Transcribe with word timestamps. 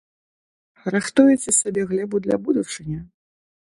Рыхтуеце 0.95 1.55
сабе 1.61 1.81
глебу 1.93 2.25
для 2.27 2.43
будучыні? 2.49 2.97